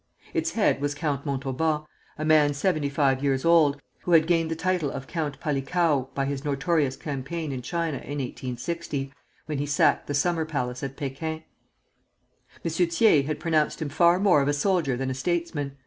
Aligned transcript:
Its 0.33 0.53
head 0.53 0.81
was 0.81 0.95
Count 0.95 1.27
Montauban, 1.27 1.83
a 2.17 2.25
man 2.25 2.55
seventy 2.55 2.89
five 2.89 3.21
years 3.21 3.45
old, 3.45 3.79
who 3.99 4.13
had 4.13 4.25
gained 4.25 4.49
the 4.49 4.55
title 4.55 4.89
of 4.89 5.05
Count 5.05 5.39
Palikao 5.39 6.09
by 6.15 6.25
his 6.25 6.43
notorious 6.43 6.95
campaign 6.95 7.51
in 7.51 7.61
China 7.61 7.97
in 7.97 8.17
1860, 8.17 9.13
when 9.45 9.59
he 9.59 9.67
sacked 9.67 10.07
the 10.07 10.15
summer 10.15 10.43
palace 10.43 10.81
at 10.81 10.97
Pekin. 10.97 11.43
M. 12.65 12.71
Thiers 12.71 13.27
had 13.27 13.39
pronounced 13.39 13.79
him 13.79 13.89
far 13.89 14.17
more 14.19 14.41
of 14.41 14.47
a 14.47 14.53
soldier 14.53 14.97
than 14.97 15.11
a 15.11 15.13
statesman. 15.13 15.77